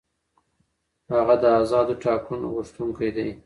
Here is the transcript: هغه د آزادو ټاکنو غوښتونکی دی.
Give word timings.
هغه 1.13 1.35
د 1.43 1.45
آزادو 1.61 1.93
ټاکنو 2.03 2.47
غوښتونکی 2.55 3.09
دی. 3.15 3.29